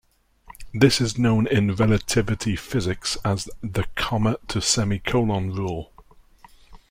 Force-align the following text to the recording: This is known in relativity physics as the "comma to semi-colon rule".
This 0.73 0.99
is 0.99 1.19
known 1.19 1.45
in 1.45 1.75
relativity 1.75 2.55
physics 2.55 3.19
as 3.23 3.47
the 3.61 3.85
"comma 3.93 4.37
to 4.47 4.59
semi-colon 4.59 5.53
rule". 5.53 5.93